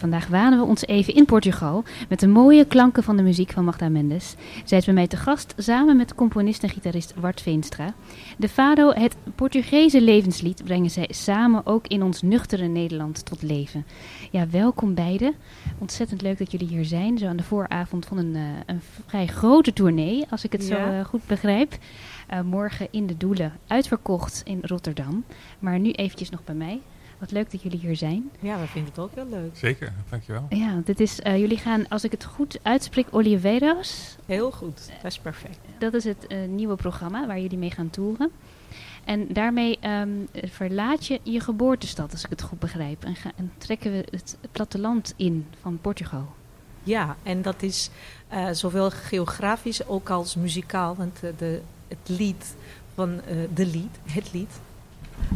[0.00, 3.64] Vandaag wanen we ons even in Portugal met de mooie klanken van de muziek van
[3.64, 4.34] Magda Mendes.
[4.64, 7.94] Zij is bij mij te gast samen met componist en gitarist Wart Veenstra.
[8.38, 13.86] De Fado, het Portugese levenslied, brengen zij samen ook in ons nuchtere Nederland tot leven.
[14.30, 15.34] Ja, welkom beiden.
[15.78, 19.26] Ontzettend leuk dat jullie hier zijn, zo aan de vooravond van een, uh, een vrij
[19.26, 21.76] grote tournee, als ik het zo uh, goed begrijp.
[22.32, 25.24] Uh, morgen in de Doelen, uitverkocht in Rotterdam.
[25.58, 26.80] Maar nu eventjes nog bij mij.
[27.20, 28.30] Wat leuk dat jullie hier zijn.
[28.38, 29.56] Ja, we vinden het ook heel leuk.
[29.56, 30.46] Zeker, dankjewel.
[30.48, 34.16] Ja, dit is, uh, jullie gaan, als ik het goed uitspreek, Oliveiras.
[34.26, 35.58] Heel goed, dat is perfect.
[35.78, 38.30] Dat is het uh, nieuwe programma waar jullie mee gaan toeren.
[39.04, 43.04] En daarmee um, verlaat je je geboortestad, als ik het goed begrijp.
[43.04, 46.26] En, ga, en trekken we het platteland in van Portugal.
[46.82, 47.90] Ja, en dat is
[48.32, 50.96] uh, zowel geografisch ook als muzikaal.
[50.96, 52.54] Want de, het lied
[52.94, 53.20] van
[53.54, 54.60] de lied, het lied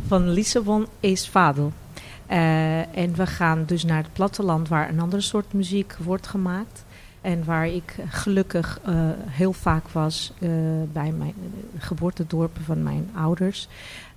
[0.07, 1.73] van Lissabon is Fado.
[2.31, 6.85] Uh, en we gaan dus naar het platteland waar een andere soort muziek wordt gemaakt.
[7.21, 8.95] En waar ik gelukkig uh,
[9.27, 10.51] heel vaak was uh,
[10.93, 11.35] bij mijn
[11.79, 13.69] geboortedorpen van mijn ouders.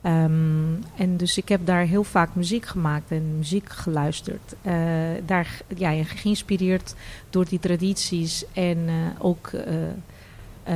[0.04, 4.56] Um, en dus ik heb daar heel vaak muziek gemaakt en muziek geluisterd.
[5.26, 6.96] daar ja, geïnspireerd
[7.30, 9.52] door die tradities en ook
[10.70, 10.76] uh,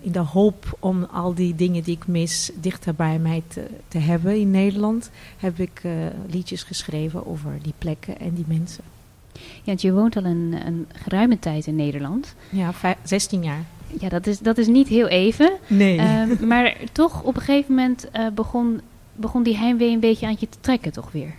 [0.00, 3.98] in de hoop om al die dingen die ik mis dichter bij mij te, te
[3.98, 5.92] hebben in Nederland, heb ik uh,
[6.30, 8.84] liedjes geschreven over die plekken en die mensen.
[9.32, 12.34] Ja, want je woont al een, een geruime tijd in Nederland.
[12.50, 13.64] Ja, 16 jaar.
[14.00, 15.52] Ja, dat is, dat is niet heel even.
[15.66, 15.96] Nee.
[15.96, 18.80] Uh, maar toch op een gegeven moment begon,
[19.14, 21.34] begon die heimwee een beetje aan je te trekken, toch weer?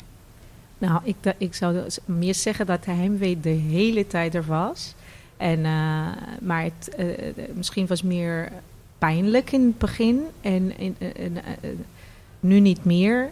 [0.78, 4.94] Nou, ik, ik zou meer zeggen dat de heimwee de hele tijd er was.
[5.42, 6.08] En, uh,
[6.42, 7.08] maar het, uh,
[7.54, 8.52] misschien was meer
[8.98, 10.96] pijnlijk in het begin en, uh,
[12.40, 13.30] nu niet meer.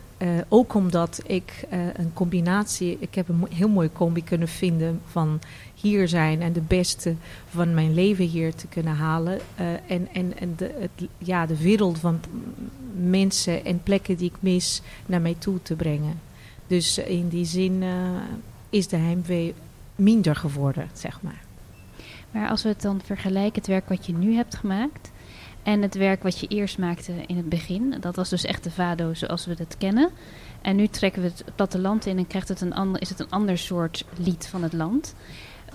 [0.48, 5.40] ook omdat ik een combinatie, ik heb een heel mooie combi kunnen vinden van
[5.76, 7.16] hier zijn en de beste
[7.50, 9.40] van mijn leven hier te kunnen halen.
[9.88, 12.20] en en, en de, het, ja, de wereld van
[13.10, 16.20] mensen en plekken die ik mis naar mij toe te brengen.
[16.68, 17.84] Dus in die zin
[18.70, 19.54] is de heimwee
[19.96, 21.48] minder geworden, zeg maar.
[22.32, 25.12] Maar als we het dan vergelijken, het werk wat je nu hebt gemaakt
[25.64, 28.72] en het werk wat je eerst maakte in het begin, dat was dus echt de
[28.72, 30.10] Vado zoals we dat kennen.
[30.62, 33.30] En nu trekken we het platteland in en krijgt het een ander, is het een
[33.30, 35.16] ander soort lied van het land.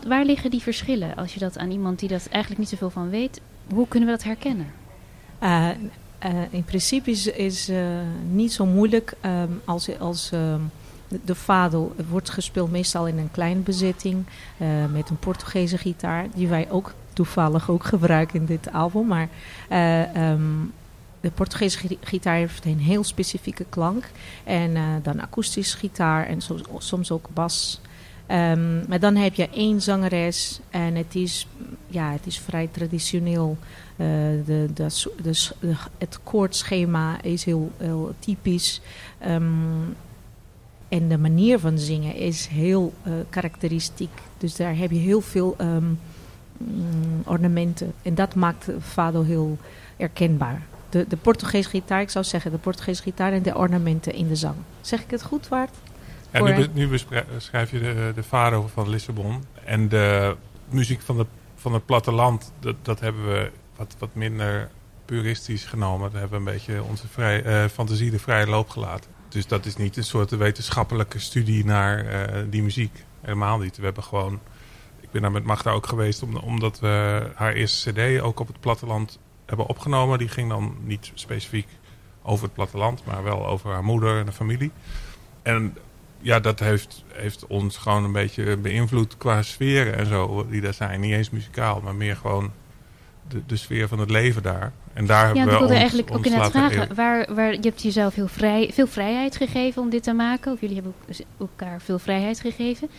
[0.07, 1.17] Waar liggen die verschillen?
[1.17, 3.41] Als je dat aan iemand die dat eigenlijk niet zoveel van weet,
[3.73, 4.73] hoe kunnen we dat herkennen?
[5.43, 5.69] Uh,
[6.25, 7.87] uh, in principe is, is uh,
[8.31, 10.71] niet zo moeilijk um, als, als um,
[11.25, 14.25] de fado wordt gespeeld meestal in een kleine bezetting
[14.59, 19.07] uh, met een Portugese gitaar, die wij ook toevallig ook gebruiken in dit album.
[19.07, 19.29] Maar
[19.71, 20.73] uh, um,
[21.21, 24.11] de Portugese gitaar heeft een heel specifieke klank.
[24.45, 26.41] En uh, dan akoestisch gitaar en
[26.79, 27.81] soms, ook bas.
[28.29, 31.47] Um, maar dan heb je één zangeres en het is,
[31.87, 33.59] ja, het is vrij traditioneel.
[33.97, 37.73] De, de, het koordschema is heel,
[38.19, 38.81] typisch.
[39.29, 39.97] Um,
[40.95, 44.11] en de manier van zingen is heel uh, karakteristiek.
[44.39, 45.99] Dus daar heb je heel veel um,
[46.59, 47.93] mm, ornamenten.
[48.03, 49.59] En dat maakt Fado heel
[49.97, 50.63] herkenbaar.
[50.89, 54.37] De, de Portugese gitaar, ik zou zeggen de Portugese gitaar en de ornamenten in de
[54.37, 54.55] zang.
[54.81, 55.75] Zeg ik het goed, Waard?
[56.31, 56.89] Ja, nu, nu
[57.35, 59.45] beschrijf je de, de Fado van Lissabon.
[59.65, 60.37] En de
[60.69, 64.71] muziek van, de, van het platteland, dat, dat hebben we wat, wat minder
[65.05, 66.11] puristisch genomen.
[66.11, 69.14] Daar hebben we een beetje onze vrij, uh, fantasie de vrije loop gelaten.
[69.35, 73.05] Dus dat is niet een soort wetenschappelijke studie naar uh, die muziek.
[73.21, 73.77] Helemaal niet.
[73.77, 74.41] We hebben gewoon...
[75.01, 78.47] Ik ben daar met Magda ook geweest om, omdat we haar eerste cd ook op
[78.47, 80.19] het platteland hebben opgenomen.
[80.19, 81.69] Die ging dan niet specifiek
[82.23, 84.71] over het platteland, maar wel over haar moeder en de familie.
[85.43, 85.77] En
[86.19, 90.75] ja, dat heeft, heeft ons gewoon een beetje beïnvloed qua sferen en zo die daar
[90.75, 91.01] zijn.
[91.01, 92.53] Niet eens muzikaal, maar meer gewoon
[93.47, 94.73] de sfeer van het leven daar.
[94.95, 96.95] En daar ja, hebben we ik wilde ons, eigenlijk ook ons inderdaad laten vragen.
[96.95, 100.53] Waar, waar, je hebt jezelf heel vrij, veel vrijheid gegeven om dit te maken.
[100.53, 102.91] Of jullie hebben ook elkaar veel vrijheid gegeven.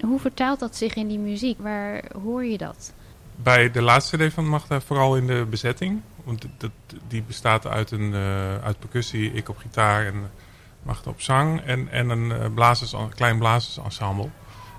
[0.00, 1.58] Hoe vertaalt dat zich in die muziek?
[1.60, 2.92] Waar hoor je dat?
[3.36, 6.00] Bij de laatste CD van Magda vooral in de bezetting.
[6.24, 6.70] Want dat,
[7.08, 10.30] die bestaat uit, een, uh, uit percussie, ik op gitaar en
[10.82, 11.60] Magda op zang.
[11.60, 14.28] En, en een uh, blazers, klein blazersensemble.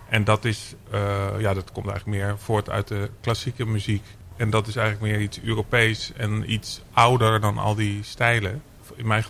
[0.10, 4.04] En dat, is, uh, ja, dat komt eigenlijk meer voort uit de klassieke muziek.
[4.36, 8.62] En dat is eigenlijk meer iets Europees en iets ouder dan al die stijlen.
[8.96, 9.24] In mijn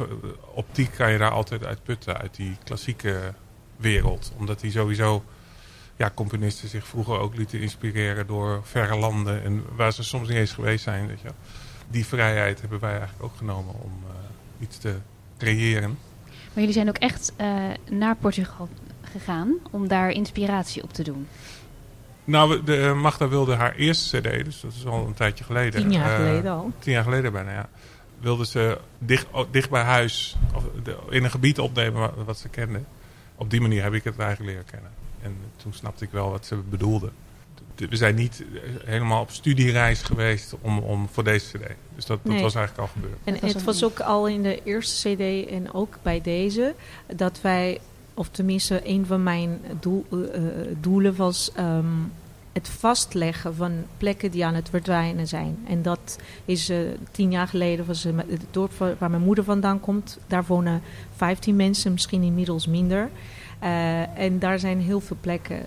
[0.53, 3.33] optiek kan je daar altijd uit putten, uit die klassieke
[3.77, 4.33] wereld.
[4.37, 5.23] Omdat die sowieso
[5.95, 9.43] ja, componisten zich vroeger ook lieten inspireren door verre landen.
[9.43, 11.07] En waar ze soms niet eens geweest zijn.
[11.07, 11.29] Weet je.
[11.89, 14.15] Die vrijheid hebben wij eigenlijk ook genomen om eh,
[14.59, 14.95] iets te
[15.37, 15.97] creëren.
[16.25, 18.69] Maar jullie zijn ook echt uh, naar Portugal
[19.01, 21.27] gegaan om daar inspiratie op te doen.
[22.25, 25.81] Nou, de, Magda wilde haar eerste cd, dus dat is al een tijdje geleden.
[25.81, 26.71] Tien jaar uh, geleden al.
[26.79, 27.69] Tien jaar geleden bijna, ja.
[28.19, 32.49] Wilde ze dicht, dicht bij huis, of de, in een gebied opnemen wat, wat, ze
[32.49, 32.79] kende.
[33.35, 34.91] Op die manier heb ik het eigenlijk leren kennen.
[35.21, 37.09] En toen snapte ik wel wat ze bedoelde.
[37.75, 38.43] We zijn niet
[38.85, 41.67] helemaal op studiereis geweest om, om voor deze cd.
[41.95, 42.41] Dus dat, dat Nee.
[42.41, 43.17] was eigenlijk al gebeurd.
[43.23, 46.75] En het was ook al in de eerste CD en ook bij deze
[47.15, 47.79] dat wij,
[48.17, 49.91] of tenminste een van mijn eh,
[50.33, 50.41] eh,
[50.81, 51.85] doelen was ehm,
[52.53, 55.57] het vastleggen van plekken die aan het verdwijnen zijn.
[55.67, 56.77] En dat is eh,
[57.11, 60.17] tien jaar geleden, was het dorp waar mijn moeder vandaan komt.
[60.27, 60.81] Daar wonen
[61.15, 63.09] 15 mensen, misschien inmiddels minder.
[64.15, 65.65] En daar zijn heel veel plekken.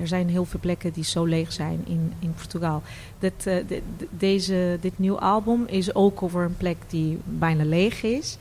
[0.00, 2.82] er zijn heel veel plekken die zo leeg zijn in, in Portugal.
[3.18, 8.02] Eh, de- de- deze, dit nieuwe album is ook over een plek die bijna leeg
[8.02, 8.38] is.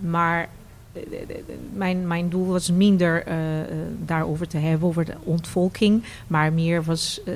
[0.00, 0.48] Maar
[1.72, 3.68] mijn, mijn doel was minder eh, eh,
[3.98, 6.04] daarover te hebben, over de ontvolking.
[6.26, 7.32] Maar meer was, eh,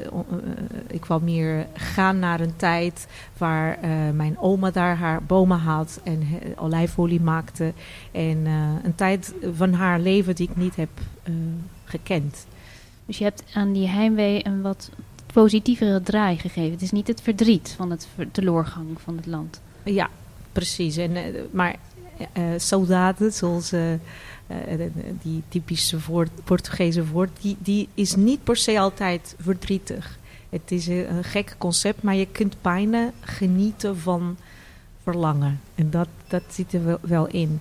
[0.87, 3.07] ik wou meer gaan naar een tijd
[3.39, 3.79] waar
[4.15, 6.23] mijn oma daar haar bomen had en
[6.57, 7.73] olijfolie maakte.
[8.13, 8.47] En
[8.83, 10.91] een tijd van haar leven die ik niet heb
[11.85, 12.47] gekend.
[13.07, 14.91] Dus je hebt aan die heimwee een wat
[15.33, 16.73] positievere draai gegeven.
[16.73, 19.61] Het is niet het verdriet van het teleurgang van het land.
[19.85, 20.11] Ja,
[20.53, 20.97] precies.
[20.97, 21.13] En,
[21.51, 21.77] maar
[22.33, 24.01] eh saudade, zoals eh, eh,
[25.23, 30.19] die typische woord, Portugese woord, die, die is niet per se altijd verdrietig.
[30.49, 34.37] Het is een, een gek concept, maar je kunt bijna genieten van
[35.03, 35.61] verlangen.
[35.75, 37.61] En dat, dat zit er wel, wel in.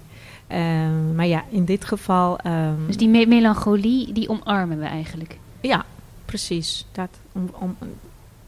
[1.16, 2.38] Maar ja, in dit geval...
[2.40, 5.38] ehm, Dus die me- melancholie, die omarmen we eigenlijk.
[5.62, 5.86] ja,
[6.26, 6.86] precies.
[6.92, 7.76] Dat om, om,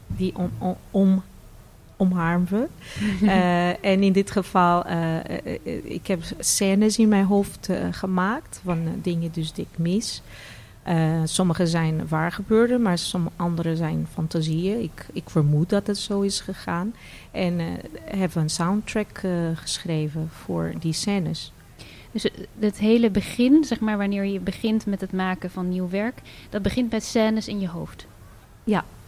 [0.06, 1.22] die om, om, om,
[2.00, 2.68] omarmen.
[3.22, 8.78] Eh, en in dit geval, eh, eh, ik heb scènes in mijn hoofd gemaakt van
[9.02, 10.22] dingen dus die ik mis.
[11.24, 14.82] Sommige zijn waar gebeurde, maar sommige andere zijn fantasieën.
[14.82, 16.94] Ik, ik vermoed dat het zo is gegaan.
[17.30, 17.58] En
[18.04, 19.20] hebben een soundtrack
[19.54, 21.52] geschreven voor die scènes.
[22.12, 22.26] Dus
[22.58, 26.20] het- hele begin, zeg maar wanneer je begint met het maken van nieuw werk,
[26.50, 28.06] dat begint met scènes in je hoofd.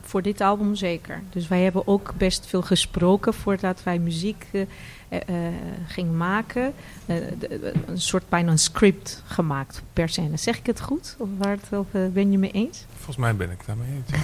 [0.02, 1.20] Voor dit album zeker.
[1.30, 4.60] Dus wij hebben ook best veel gesproken voordat wij muziek eh,
[5.08, 5.52] eh, eh,
[5.86, 6.72] gingen maken.
[7.06, 10.36] De- een soort bijna een script gemaakt per scène.
[10.36, 11.16] Zeg ik het goed?
[11.18, 12.84] Of, waar het, of ben je me eens?
[12.96, 14.20] Volgens mij ben ik daarmee eens.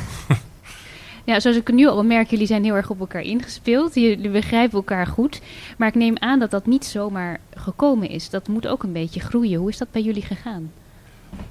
[1.24, 1.40] ja.
[1.40, 3.94] Zoals ik nu al merk, jullie zijn heel erg op elkaar ingespeeld.
[3.94, 5.40] Jullie begrijpen elkaar goed.
[5.78, 8.30] Maar ik neem aan dat dat niet zomaar gekomen is.
[8.30, 9.58] Dat moet ook een beetje groeien.
[9.58, 10.72] Hoe is dat bij jullie gegaan?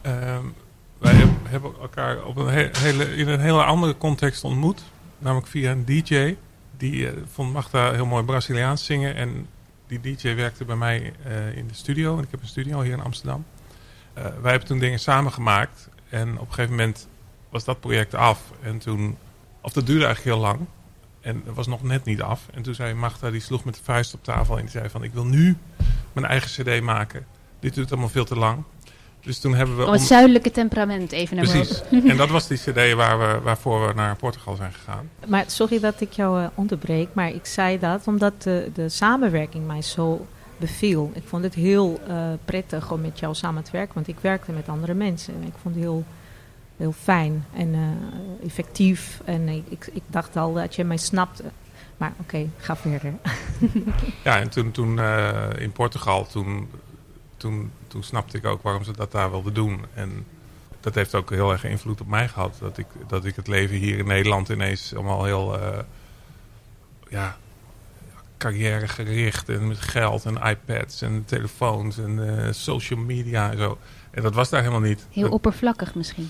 [0.01, 0.43] Ehm,
[0.97, 4.83] wij hebben elkaar op een he- hele, in een hele andere context ontmoet.
[5.17, 6.35] Namelijk via een DJ.
[6.77, 9.15] Die eh, vond Magda heel mooi Braziliaans zingen.
[9.15, 9.47] En
[9.87, 12.17] die DJ werkte bij mij eh, in de studio.
[12.17, 13.45] En ik heb een studio hier in Amsterdam.
[14.13, 15.89] Eh, wij hebben toen dingen samen gemaakt.
[16.09, 17.07] En op een gegeven moment
[17.49, 18.39] was dat project af.
[18.61, 19.17] En toen,
[19.61, 20.59] of dat duurde eigenlijk heel lang.
[21.21, 22.41] En dat was nog net niet af.
[22.53, 24.55] En toen zei Magda, die sloeg met de vuist op tafel.
[24.55, 25.57] En die zei van, ik wil nu
[26.13, 27.25] mijn eigen cd maken.
[27.59, 28.63] Dit duurt allemaal veel te lang.
[29.27, 29.81] Dus toen hebben we...
[29.81, 31.81] Het om- zuidelijke temperament even naar Precies.
[31.81, 32.09] boven.
[32.11, 35.09] en dat was die cd waar we, waarvoor we naar Portugal zijn gegaan.
[35.27, 39.67] Maar sorry dat ik jou eh, onderbreek, maar ik zei dat omdat de, de samenwerking
[39.67, 40.25] mij zo
[40.57, 41.11] beviel.
[41.13, 42.15] Ik vond het heel eh,
[42.45, 45.33] prettig om met jou samen te werken, want ik werkte met andere mensen.
[45.33, 46.03] En ik vond het heel,
[46.77, 49.21] heel fijn en eh, effectief.
[49.25, 51.43] En ik, ik, ik dacht al dat je mij snapte.
[51.97, 53.13] Maar oké, ga verder.
[54.23, 56.67] Ja, en toen, toen eh, in Portugal, toen,
[57.37, 59.85] toen, toen snapte ik ook waarom ze dat daar wilden doen.
[59.93, 60.25] En
[60.79, 62.57] dat heeft ook heel erg invloed op mij gehad.
[62.59, 65.59] Dat ik, dat ik het leven hier in Nederland ineens allemaal heel...
[65.61, 65.79] eh,
[67.09, 67.37] ja,
[68.37, 73.77] carrière gericht en met geld en iPads en telefoons en eh, social media en zo.
[74.11, 75.07] En dat was daar helemaal niet.
[75.11, 76.29] Heel Dat- oppervlakkig misschien.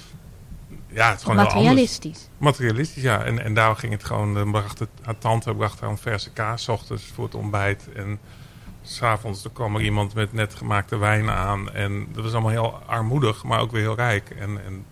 [0.87, 1.37] ja, het is gewoon.
[1.37, 2.29] Materialistisch.
[2.37, 3.23] Materialistisch, ja.
[3.23, 6.29] En, en daar ging het gewoon, dan bracht het, haar tante bracht haar een verse
[6.31, 7.87] kaas ochtends voor het ontbijt.
[7.95, 8.19] En
[8.87, 11.71] s'avonds er kwam er iemand met net gemaakte wijn aan.
[11.71, 14.29] En dat was allemaal heel armoedig, maar ook weer heel rijk.
[14.29, 14.85] En, en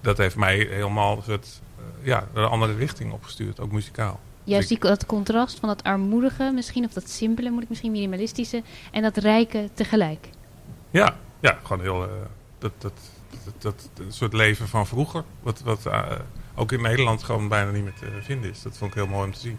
[0.00, 4.20] dat heeft mij helemaal het, eh, ja, een andere richting opgestuurd, ook muzikaal.
[4.44, 8.62] Juist die, dat contrast van dat armoedige misschien, of dat simpele moet ik misschien, minimalistische,
[8.90, 10.28] en dat rijke tegelijk.
[10.90, 12.10] Ja, ja gewoon heel, eh,
[12.58, 12.92] dat, dat,
[13.44, 15.24] dat, dat, een soort leven van vroeger.
[15.42, 16.02] Wat, wat, eh,
[16.54, 18.62] ook in Nederland gewoon bijna niet meer te vinden is.
[18.62, 19.58] Dat vond ik heel mooi om te zien.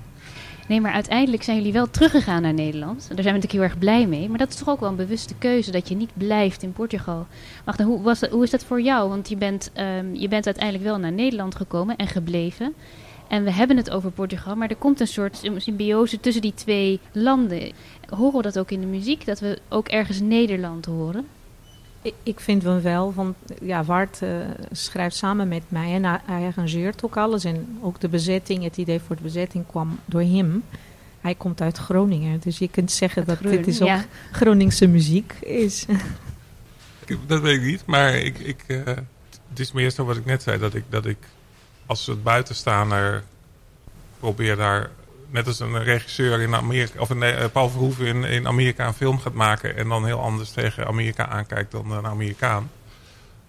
[0.71, 2.97] Nee, maar uiteindelijk zijn jullie wel teruggegaan naar Nederland.
[2.97, 4.29] Daar zijn we natuurlijk heel erg blij mee.
[4.29, 7.27] Maar dat is toch ook wel een bewuste keuze dat je niet blijft in Portugal.
[7.65, 9.09] Wacht, hoe, was dat, hoe is dat voor jou?
[9.09, 12.73] Want je bent, um, je bent uiteindelijk wel naar Nederland gekomen en gebleven.
[13.27, 16.99] En we hebben het over Portugal, maar er komt een soort symbiose tussen die twee
[17.11, 17.71] landen.
[18.09, 21.25] Horen we dat ook in de muziek, dat we ook ergens Nederland horen?
[22.01, 24.29] Ik, ik vind wel, want ja, Wart uh,
[24.71, 27.43] schrijft samen met mij en hij, hij arrangeert ook alles.
[27.43, 30.63] En ook de bezetting, het idee voor de bezetting kwam door hem.
[31.21, 34.05] Hij komt uit Groningen, dus je kunt zeggen dat dit is ook ja.
[34.31, 35.85] Groningse muziek is.
[37.27, 38.85] Dat weet ik niet, maar ik, ik, uh,
[39.49, 41.17] het is meer zo wat ik net zei, dat ik, dat ik
[41.85, 43.23] als soort buitenstaander
[44.19, 44.89] probeer daar
[45.31, 48.93] net als een regisseur in Amerika, of een uh, Paul Verhoeven in, in Amerika een
[48.93, 52.71] film gaat maken en dan heel anders tegen Amerika aankijkt dan een Amerikaan.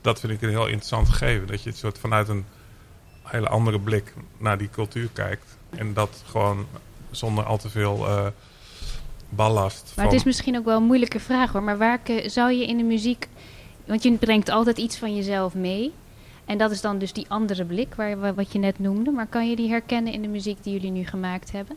[0.01, 1.47] Dat vind ik een heel interessant gegeven.
[1.47, 2.45] Dat je het soort vanuit een
[3.23, 5.57] hele andere blik naar die cultuur kijkt.
[5.71, 6.67] En dat gewoon
[7.11, 8.27] zonder al te veel uh,
[9.29, 9.83] ballast.
[9.83, 10.05] Maar van...
[10.05, 11.62] het is misschien ook wel een moeilijke vraag hoor.
[11.62, 13.29] Maar waar zou je in de muziek.
[13.85, 15.93] Want je brengt altijd iets van jezelf mee.
[16.45, 19.11] En dat is dan dus die andere blik, waar, wat je net noemde.
[19.11, 21.77] Maar kan je die herkennen in de muziek die jullie nu gemaakt hebben?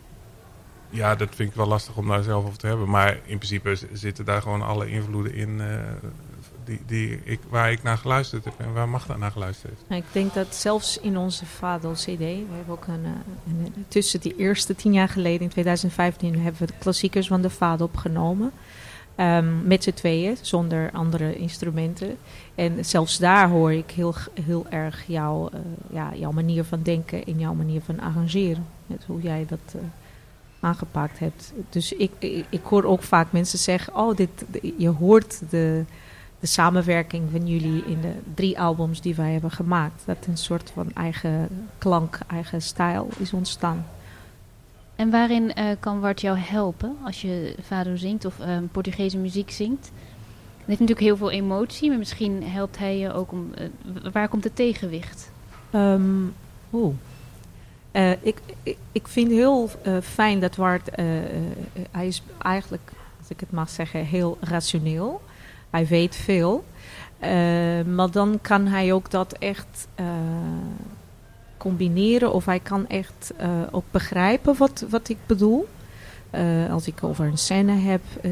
[0.89, 2.89] Ja, dat vind ik wel lastig om daar zelf over te hebben.
[2.89, 5.65] Maar in principe zitten daar gewoon alle invloeden in uh,
[6.65, 9.89] die, die ik, waar ik naar geluisterd heb en waar Magda naar geluisterd heeft.
[9.89, 13.05] Nou, ik denk dat zelfs in onze Fado CD, we hebben ook een,
[13.47, 17.49] een, tussen die eerste tien jaar geleden, in 2015, hebben we de klassiekers van de
[17.49, 18.51] Fado opgenomen.
[19.19, 22.17] Um, met z'n tweeën, zonder andere instrumenten.
[22.55, 27.25] En zelfs daar hoor ik heel, heel erg jouw, uh, ja, jouw manier van denken
[27.25, 28.65] en jouw manier van arrangeren.
[28.87, 29.81] Met hoe jij dat uh,
[30.59, 31.53] aangepakt hebt.
[31.69, 34.45] Dus ik, ik, ik, hoor ook vaak mensen zeggen: Oh, dit,
[34.77, 35.83] je hoort de,
[36.39, 40.01] de samenwerking van jullie in de drie albums die wij hebben gemaakt.
[40.05, 43.85] Dat een soort van eigen klank, eigen stijl is ontstaan.
[44.95, 49.51] En waarin uh, kan Wart jou helpen als je Fado zingt of uh, Portugese muziek
[49.51, 49.91] zingt?
[50.57, 53.51] Het heeft natuurlijk heel veel emotie, maar misschien helpt hij je ook om.
[53.59, 55.31] Uh, waar komt het tegenwicht?
[55.73, 56.33] Um,
[56.73, 56.95] Oeh.
[58.21, 59.69] ik, ik, ik vind heel
[60.01, 60.89] fijn dat Wart.
[61.91, 65.21] hij is eigenlijk, als ik het mag zeggen, heel rationeel.
[65.69, 66.65] Hij weet veel.
[67.95, 69.87] maar dan kan hij ook dat echt
[71.65, 75.67] combineren of hij kan echt uh, ook begrijpen wat, wat ik bedoel.
[76.31, 78.31] Uh, als ik over een scène heb, uh,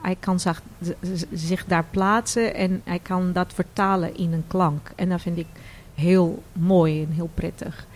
[0.00, 0.62] hij kan zich,
[1.32, 4.90] zich daar plaatsen en hij kan dat vertalen in een klank.
[4.96, 5.46] En dat vind ik
[5.94, 7.86] heel mooi en heel prettig.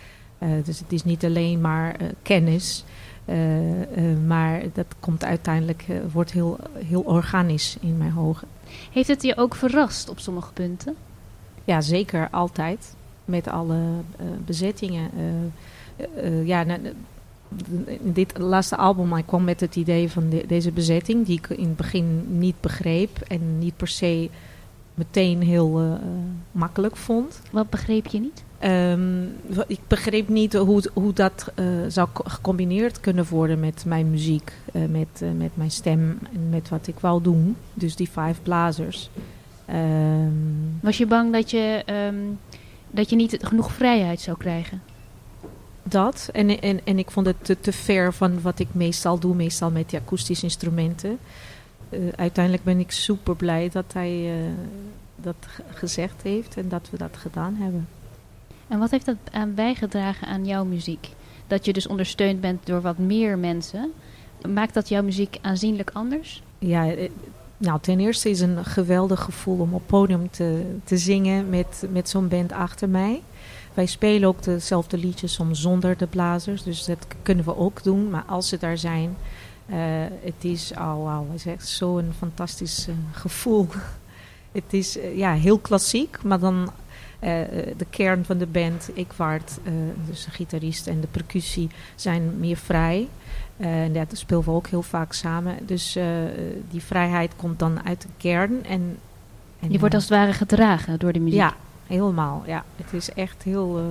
[0.63, 2.85] dus het is niet alleen maar kennis,
[4.27, 8.47] maar dat komt uiteindelijk, wordt heel, heel organisch in mijn ogen.
[8.91, 10.95] Heeft het je ook verrast op sommige punten?
[11.63, 12.95] Ja, zeker, altijd
[13.29, 15.09] met alle uh, bezettingen.
[16.23, 16.79] Uh, ja, nou,
[17.85, 21.49] in dit laatste album ik kwam met het idee van de, deze bezetting, die ik
[21.49, 24.29] in het begin niet begreep en niet per se
[24.93, 25.99] meteen heel
[26.51, 27.41] makkelijk vond.
[27.51, 28.43] Wat begreep je niet?
[28.63, 29.31] Um,
[29.67, 34.81] ik begreep niet hoe, hoe dat uh, zou gecombineerd kunnen worden met mijn muziek, uh,
[34.89, 37.55] met, met mijn stem en met wat ik wou doen.
[37.73, 39.09] Dus die vijf blazers.
[39.69, 42.39] Um, Was je bang dat je um,
[42.91, 44.81] dat je niet genoeg vrijheid zou krijgen.
[45.83, 46.29] Dat.
[46.31, 49.71] En, en, en ik vond het te, te ver van wat ik meestal doe, meestal
[49.71, 51.19] met die akoestische instrumenten.
[51.89, 54.45] Uh, uiteindelijk ben ik super blij dat hij uh,
[55.15, 55.35] dat
[55.73, 57.87] gezegd heeft en dat we dat gedaan hebben.
[58.67, 61.09] En wat heeft dat aan bijgedragen aan jouw muziek?
[61.47, 63.91] Dat je dus ondersteund bent door wat meer mensen.
[64.47, 66.43] Maakt dat jouw muziek aanzienlijk anders?
[66.59, 67.09] Ja, eh,
[67.59, 71.85] nou, ten eerste is het een geweldig gevoel om op podium te, te zingen met,
[71.91, 73.21] met zo'n band achter mij.
[73.73, 78.09] Wij spelen ook dezelfde liedjes soms zonder de blazers, dus dat kunnen we ook doen.
[78.09, 79.17] Maar als ze daar zijn,
[79.69, 79.75] uh,
[80.21, 83.67] het is al, al is echt zo'n fantastisch uh, gevoel.
[84.51, 86.71] het is uh, ja, heel klassiek, maar dan
[87.19, 89.57] de kern van de band, ik waard,
[90.07, 93.07] dus de gitarist en de percussie, zijn meer vrij.
[93.57, 95.55] En dat spelen we ook heel vaak samen.
[95.65, 95.97] Dus
[96.69, 98.65] die vrijheid komt dan uit de kern.
[98.65, 98.97] En,
[99.59, 101.39] en je wordt als het ware gedragen door de muziek.
[101.39, 101.55] Ja,
[101.87, 102.43] helemaal.
[102.45, 102.63] Ja.
[102.75, 103.81] Het is echt heel,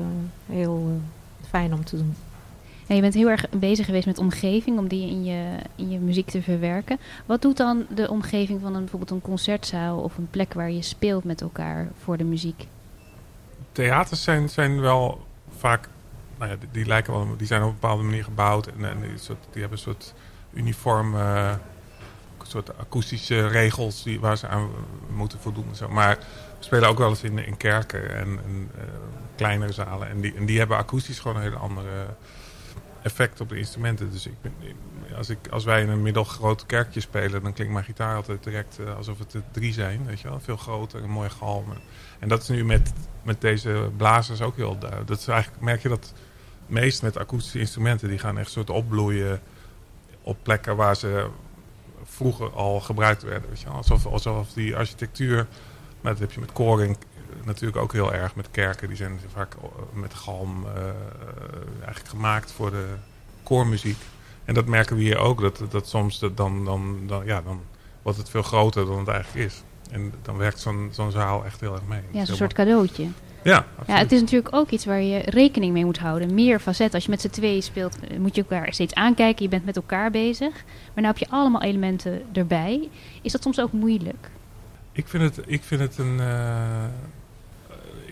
[0.47, 1.01] heel
[1.49, 2.15] fijn om te doen.
[2.87, 5.99] En je bent heel erg bezig geweest met omgeving, om die in je, in je
[5.99, 6.99] muziek te verwerken.
[7.27, 10.83] Wat doet dan de omgeving van een, bijvoorbeeld een concertzaal of een plek waar je
[10.83, 12.67] speelt met elkaar voor de muziek?
[13.79, 15.27] Theaters zijn, zijn wel
[15.59, 15.89] vaak
[16.39, 18.67] nou ja, die, lijken wel, die zijn op een bepaalde manier gebouwd.
[18.67, 20.15] En, en die, soort, die hebben een soort
[20.53, 21.55] uniform, uh,
[22.43, 24.71] soort akoestische regels die, waar ze aan
[25.15, 25.75] moeten voldoen.
[25.75, 25.89] Zo.
[25.89, 26.19] Maar
[26.59, 28.83] We spelen ook wel eens in, in kerken en, uh,
[29.37, 30.09] kleinere zalen.
[30.09, 32.07] En die, en die hebben akoestisch gewoon een hele andere
[33.09, 34.11] effect op de instrumenten.
[34.11, 34.53] Dus ik ben,
[35.17, 38.79] als, ik, als wij in een middelgroot kerkje spelen, dan klinkt mijn gitaar altijd direct
[38.81, 40.07] uh, alsof het er drie zijn.
[40.07, 40.41] Weet je wel?
[40.41, 41.65] Veel groter, een mooie galm.
[42.19, 45.09] En dat is nu met, met deze blazers ook heel duidelijk.
[45.09, 46.15] Dat is eigenlijk, merk je dat
[46.67, 49.41] meest met akoestische instrumenten, die gaan echt soort opbloeien
[50.23, 51.29] op plekken waar ze
[52.05, 53.49] vroeger al gebruikt werden.
[53.49, 53.77] Weet je wel?
[53.77, 55.47] Alsof, alsof die architectuur,
[56.01, 56.97] maar dat heb je met koring
[57.45, 58.89] natuurlijk ook heel erg met kerken.
[58.89, 59.55] Die zijn vaak
[59.93, 60.73] met galm uh,
[61.85, 62.87] eigenlijk gemaakt voor de
[63.43, 63.99] koormuziek.
[64.45, 65.41] En dat merken we hier ook.
[65.41, 67.61] Dat, dat soms dat dan, dan, dan, ja, dan
[68.03, 69.63] wordt het veel groter dan het eigenlijk is.
[69.91, 72.01] En dan werkt zo'n zo'n zaal echt heel erg mee.
[72.11, 73.07] Ja, zo'n soort cadeautje.
[73.43, 73.87] Ja, absoluut.
[73.87, 76.35] ja, het is natuurlijk ook iets waar je rekening mee moet houden.
[76.35, 76.95] Meer facetten.
[76.95, 79.43] Als je met z'n tweeën speelt, eh, moet je elkaar steeds aankijken.
[79.43, 80.53] Je bent met elkaar bezig.
[80.95, 82.89] Maar nu heb je allemaal elementen erbij.
[83.23, 84.31] Is dat soms ook moeilijk?
[84.93, 86.17] Ik vind het, ik vind het een...
[86.19, 86.85] Uh,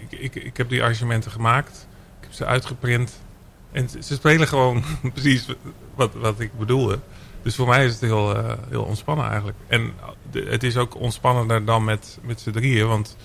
[0.08, 1.88] ik, ik, heb die arrangementen gemaakt.
[2.18, 3.22] Ik heb ze uitgeprint.
[3.72, 4.84] En ze spelen gewoon
[5.14, 5.54] precies
[5.94, 6.98] wat, wat ik bedoelde.
[7.42, 9.58] Dus voor mij is het heel, uh, heel ontspannen eigenlijk.
[9.66, 9.92] En
[10.30, 12.88] de, het is ook ontspannender dan met, met z'n drieën.
[12.88, 13.16] Want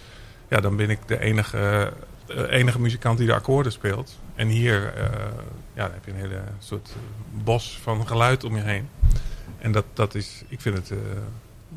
[0.48, 1.94] ja, dan ben ik de enige,
[2.28, 4.20] uh, enige muzikant die de akkoorden speelt.
[4.36, 4.94] En hier
[5.74, 6.90] ja, dan heb je een hele soort
[7.44, 8.90] bos van geluid om je heen.
[9.58, 10.92] En dat, dat is, ik vind het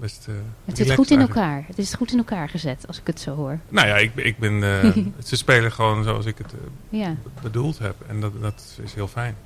[0.01, 0.27] best
[0.65, 1.65] Het zit goed in elkaar.
[1.67, 3.59] Het is goed in elkaar gezet, als ik het zo hoor.
[3.69, 4.61] Nou ja, ik, ik ben,
[5.25, 6.55] ze spelen gewoon zoals ik het
[6.89, 7.17] ja.
[7.43, 7.95] bedoeld heb.
[8.07, 9.37] En dat, dat is heel fijn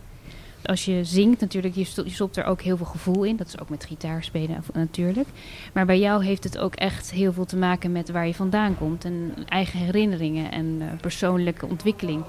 [0.69, 3.37] als je zingt natuurlijk, je, je stopt er ook heel veel gevoel in.
[3.37, 5.29] Dat is ook met gitaar spelen natuurlijk.
[5.73, 8.77] Maar bij jou heeft het ook echt heel veel te maken met waar je vandaan
[8.77, 9.05] komt.
[9.05, 12.25] En eigen herinneringen en persoonlijke ontwikkeling.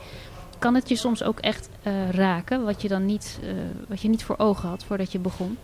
[0.60, 3.50] Kan het je soms ook echt uh, raken, wat je dan niet, uh,
[3.88, 5.58] wat je niet voor ogen had voordat je begon?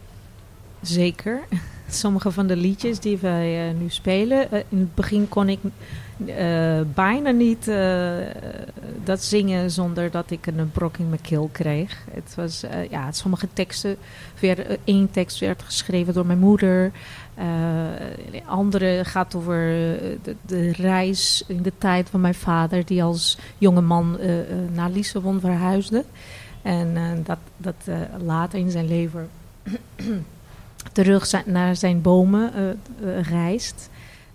[0.81, 1.39] Zeker.
[1.89, 4.51] Sommige van de liedjes die wij nu spelen.
[4.51, 5.59] in het begin kon ik
[6.17, 7.71] uh, bijna niet
[9.03, 12.03] dat zingen zonder dat ik een brok in mijn keel kreeg.
[12.11, 13.97] Het was, ja, sommige teksten,
[14.39, 16.91] werd, één tekst werd geschreven door mijn moeder.
[18.31, 19.57] de andere gaat over
[20.21, 24.17] de, de, reis in de tijd van mijn vader, die als jonge man
[24.73, 26.03] naar Lissabon verhuisde.
[26.61, 27.75] En dat, dat
[28.23, 29.29] later in zijn leven
[30.91, 32.51] terug naar zijn bomen
[33.21, 33.89] reist.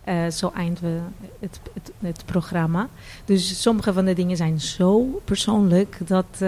[0.09, 1.01] Uh, zo eindigen we
[1.41, 1.61] het,
[2.01, 2.89] het, programma.
[3.25, 6.45] Dus sommige van de dingen zijn zo persoonlijk dat,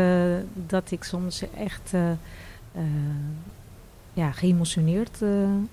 [0.67, 1.93] dat ik soms echt
[4.13, 5.19] ja, geëmotioneerd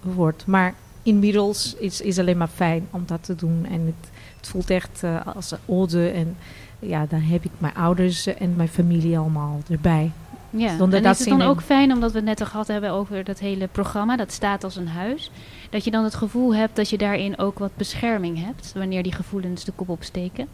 [0.01, 0.45] word.
[0.45, 3.65] Maar inmiddels is het alleen maar fijn om dat te doen.
[3.65, 5.03] En het, het voelt echt
[5.35, 6.09] als een ode.
[6.09, 6.35] En
[6.79, 10.11] ja, dan heb ik mijn ouders en mijn familie allemaal erbij.
[10.49, 12.67] Ja, Zonder en dat is het dan ook fijn, omdat we het net al gehad
[12.67, 15.31] hebben over dat hele programma, dat staat als een huis,
[15.69, 19.13] dat je dan het gevoel hebt dat je daarin ook wat bescherming hebt, wanneer die
[19.13, 20.47] gevoelens de kop opsteken?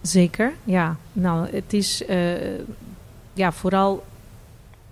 [0.00, 0.96] Zeker, ja.
[1.12, 2.34] Nou, het is uh,
[3.32, 4.04] ja, vooral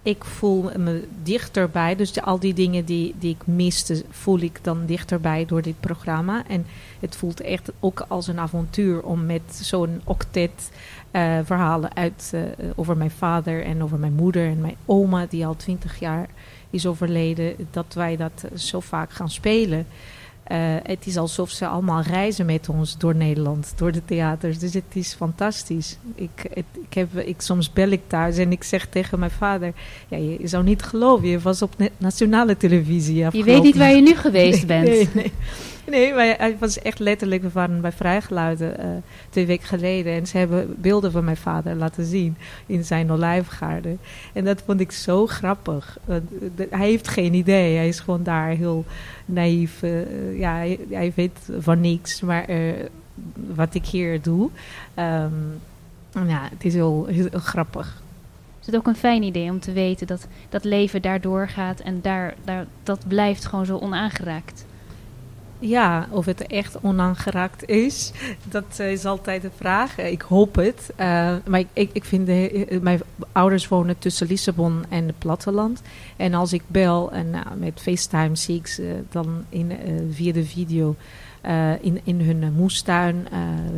[0.03, 1.97] ik voel me dichterbij.
[1.97, 6.45] Dus al die dingen die, die ik miste, voel ik dan dichterbij door dit programma.
[6.47, 6.67] En
[7.01, 10.71] het voelt echt ook als een avontuur om met zo'n octet
[11.13, 12.43] uh, verhalen uit uh,
[12.75, 16.29] over mijn vader en over mijn moeder en mijn oma, die al twintig jaar
[16.71, 19.87] is overleden, dat wij dat zo vaak gaan spelen.
[20.53, 24.59] Uh, het is alsof ze allemaal reizen met ons door Nederland, door de theaters.
[24.59, 25.99] Dus het is fantastisch.
[26.15, 29.73] Ik, het, ik heb, ik, soms bel ik thuis en ik zeg tegen mijn vader...
[30.09, 33.17] Ja, je, je zou niet geloven, je was op nationale televisie.
[33.17, 34.89] Je weet niet waar je nu geweest nee, bent.
[34.89, 35.33] Nee, nee.
[35.91, 38.87] Nee, maar hij was echt letterlijk, we waren bij Vrijgeluiden uh,
[39.31, 40.13] twee weken geleden.
[40.13, 42.37] En ze hebben beelden van mijn vader laten zien
[42.67, 43.99] in zijn olijfgaarden.
[44.33, 45.99] En dat vond ik zo grappig.
[46.09, 46.17] Uh,
[46.57, 48.85] de, hij heeft geen idee, hij is gewoon daar heel
[49.33, 49.83] naïef.
[49.83, 50.55] Uh, ja,
[50.89, 52.47] hij, weet van niks, maar
[53.55, 54.51] wat ik hier doe.
[54.97, 55.61] Um,
[56.29, 58.03] ja, het is heel, heel grappig.
[58.61, 62.01] Is het ook een fijn idee om te weten dat dat leven daar doorgaat en
[62.01, 64.65] daar, daar, dat blijft gewoon zo onaangeraakt?
[65.61, 68.13] Ja, of het echt onaangeraakt is,
[68.49, 69.99] dat is altijd de vraag.
[69.99, 70.91] Ik hoop het.
[71.01, 72.27] Uh, maar ik, ik vind,
[72.83, 73.01] mijn
[73.33, 75.83] ouders wonen tussen Lissabon en het platteland.
[76.17, 79.73] En als ik bel en met FaceTime zie ik ze dan in,
[80.13, 80.97] via de video
[81.81, 83.29] in, in hun moestuin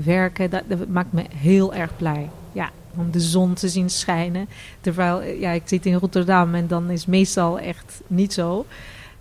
[0.04, 0.50] werken.
[0.50, 2.30] Dat, dat, maakt me heel erg blij.
[2.52, 4.48] Ja, om de zon te zien schijnen.
[4.80, 8.66] Terwijl, ja, ik zit in Rotterdam en dan is meestal echt niet zo.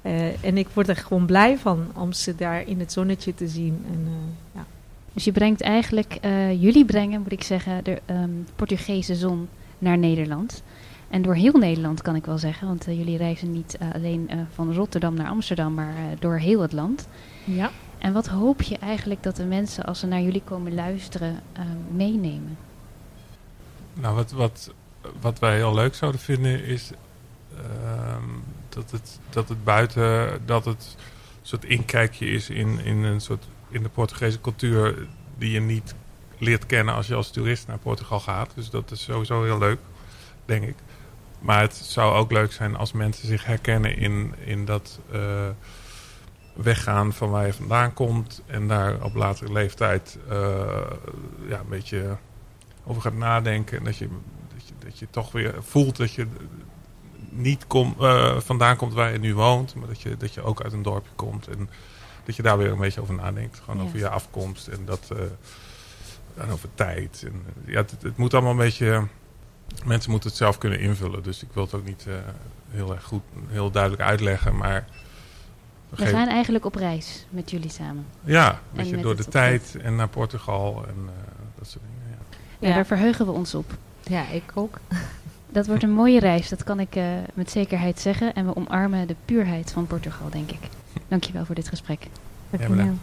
[0.02, 3.48] Uh, en ik word er gewoon blij van om ze daar in het zonnetje te
[3.48, 3.86] zien.
[3.92, 4.12] En, uh,
[4.56, 4.66] ja.
[5.14, 9.98] Dus je brengt eigenlijk, uh, jullie brengen, moet ik zeggen, de um, Portugese zon naar
[9.98, 10.64] Nederland.
[11.10, 15.14] En door heel Nederland kan ik wel zeggen, want jullie reizen niet alleen van Rotterdam
[15.14, 17.08] naar Amsterdam, maar door heel het land.
[17.44, 17.72] Ja.
[17.98, 21.96] En wat hoop je eigenlijk dat de mensen, als ze naar jullie komen luisteren, ehm,
[21.96, 22.58] meenemen?
[23.94, 24.74] Nou, wat, wat,
[25.22, 26.92] wat wij heel leuk zouden vinden is
[28.74, 30.96] dat, het, dat het buiten, dat het
[31.42, 35.08] een soort inkijkje is in, in, een soort, in de Portugese cultuur
[35.38, 35.96] die je niet
[36.38, 38.52] leert kennen als je als toerist naar Portugal gaat.
[38.56, 39.80] Dus dat is sowieso heel leuk,
[40.46, 40.76] denk ik.
[41.40, 45.50] Maar het zou ook leuk zijn als mensen zich herkennen in, in dat uh,
[46.54, 48.42] weggaan van waar je vandaan komt.
[48.46, 50.34] En daar op latere leeftijd uh,
[51.48, 52.18] ja, een beetje
[52.84, 53.78] over gaat nadenken.
[53.78, 54.08] En dat je,
[54.54, 56.28] dat je, dat je toch weer voelt dat je
[57.32, 59.76] niet kom, uh, vandaan komt waar je nu woont.
[59.76, 61.48] Maar dat je, dat je ook uit een dorpje komt.
[61.48, 61.70] En
[62.26, 63.62] dat je daar weer een beetje over nadenkt.
[63.63, 65.12] Gewoon over je afkomst en dat...
[66.36, 67.24] en over tijd.
[67.26, 69.08] En, ja, het, het moet allemaal een beetje
[69.86, 71.24] mensen moeten het zelf kunnen invullen.
[71.24, 72.13] Dus ik wil het ook niet uh,
[72.70, 74.58] heel erg goed, heel duidelijk uitleggen.
[74.58, 74.86] Maar
[75.89, 78.06] we gaan eigenlijk op reis met jullie samen.
[78.24, 81.12] Ja, weet je, door de tijd en naar Portugal en uh,
[81.58, 82.10] dat soort dingen.
[82.10, 82.38] Ja.
[82.60, 82.76] Ja, ja.
[82.76, 83.78] daar verheugen we ons op.
[84.04, 84.80] Ja, ik ook.
[85.52, 88.34] Dat wordt een mooie reis, dat kan ik uh, met zekerheid zeggen.
[88.34, 90.60] En we omarmen de puurheid van Portugal, denk ik.
[91.08, 92.08] Dankjewel voor dit gesprek.
[92.50, 92.94] Dankjewel.